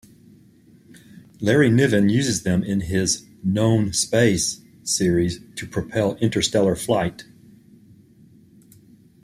[1.41, 7.25] Larry Niven uses them in his "Known Space" series to propel interstellar flight.